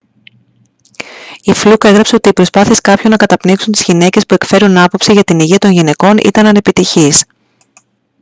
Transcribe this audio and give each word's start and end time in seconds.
η 1.43 1.53
φλουκ 1.53 1.83
έγραψε 1.83 2.15
ότι 2.15 2.29
οι 2.29 2.33
προσπάθειες 2.33 2.79
κάποιων 2.81 3.11
να 3.11 3.17
καταπνίξουν 3.17 3.71
τις 3.71 3.83
γυναίκες 3.83 4.25
που 4.25 4.33
εκφέρουν 4.33 4.77
άποψη 4.77 5.11
για 5.11 5.23
την 5.23 5.39
υγεία 5.39 5.57
των 5.57 5.71
γυναικών 5.71 6.17
ήταν 6.17 6.45
ανεπιτυχείς 6.45 7.23